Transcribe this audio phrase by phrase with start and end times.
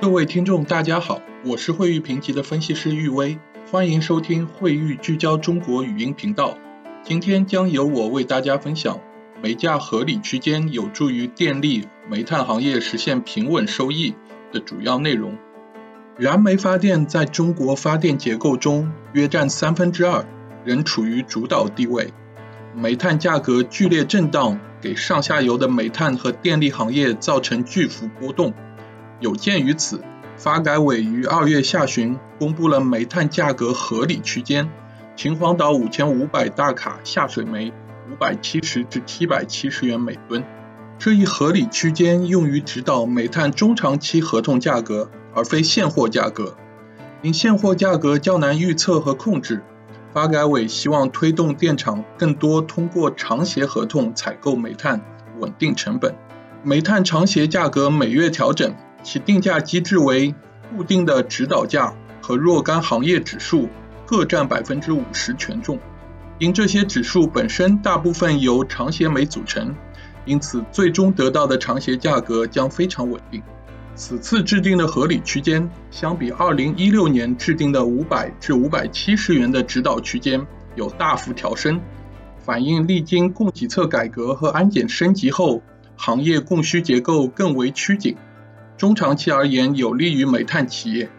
[0.00, 3.38] 各位听众，大家好，我是汇誉评级的分析师玉威，
[3.70, 6.56] 欢迎收听汇誉聚焦中国语音频道。
[7.02, 8.98] 今天将由我为大家分享
[9.42, 14.14] 煤价合理区间有助于电力、煤炭行业实现平稳收益
[14.50, 15.36] 的主要内容。
[16.16, 20.24] 燃煤发电在中国发电结构中约占三分之二，
[20.64, 22.10] 仍处于主导地位。
[22.74, 28.54] 煤炭价格剧烈震荡，给上下游的煤炭和电力行业造成巨幅波动。
[29.20, 30.02] 有鉴于此，
[30.38, 34.70] 发改委于二月下旬公布了煤炭价格合理区间，
[35.14, 37.70] 秦皇岛五千五百大卡下水煤
[38.10, 40.42] 五百七十至七百七十元每吨。
[40.98, 46.56] 这一合理区间用于指导煤炭中长期合同价格，而非现货价格。
[47.20, 49.62] 因现货价格较难预测和控制，
[50.14, 55.02] 发改委希望推动电厂更多通过长协合同采购煤炭，
[55.38, 56.14] 稳定成本。
[56.62, 58.74] 煤炭长协价格每月调整。
[59.02, 60.34] 其定价机制为
[60.74, 63.68] 固定的指导价和若干行业指数
[64.06, 65.78] 各占百分之五十权重。
[66.38, 69.74] 因这些指数本身大部分由长协煤组成，
[70.24, 73.42] 因此最终得到的长协价格将非常稳定。
[73.94, 81.78] 此次制定的合理区间，相比二零一六年制定的五百至五百七十元的指导区间有大幅调升，
[82.38, 85.60] 反映历经供给侧改革和安检升级后，
[85.96, 88.16] 行业供需结构更为趋紧。
[88.80, 91.10] 中长期而言，有利于煤炭企业。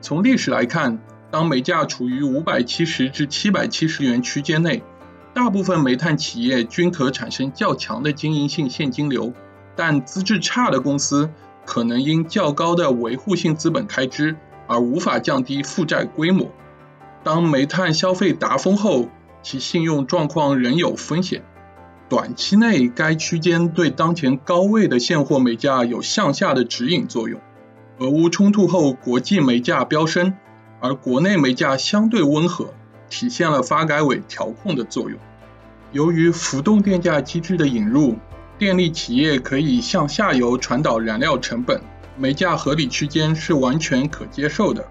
[0.00, 0.98] 从历史来看，
[1.30, 4.82] 当煤价处于五百七十至七百七十元区间内，
[5.34, 9.34] 大部分煤炭企业均可产生较强的经营性现金流，
[9.76, 11.28] 但资质差的公司
[11.66, 14.34] 可能因较高的维护性资本开支
[14.66, 16.50] 而无法降低负债规模。
[17.22, 19.10] 当煤炭消费达峰后，
[19.42, 21.44] 其信用状况仍有风险。
[22.08, 27.40] 短期内，该区间对当前高位的现货煤价有向下的指引作用。
[27.98, 30.34] 俄乌冲突后，国际煤价飙升，
[30.80, 32.72] 而国内煤价相对温和，
[33.10, 35.18] 体现了发改委调控的作用。
[35.90, 38.16] 由于浮动电价机制的引入，
[38.56, 41.80] 电力企业可以向下游传导燃料成本，
[42.16, 44.86] 煤价合理区间是完全可接受的。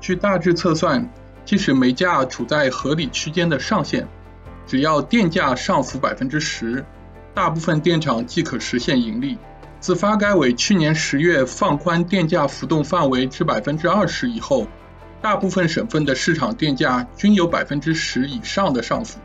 [0.00, 1.10] 据大致测算，
[1.44, 4.06] 即使煤价处在合理区间的上限。
[4.66, 6.84] 只要电价上浮百分之十，
[7.34, 9.38] 大部分电厂即可实现盈利。
[9.80, 14.68] 自发改委去年十月放宽电价浮动范围至百分之二十以后，
[15.20, 19.18] 大部分省份的市场电价均有百分之十以上的上浮。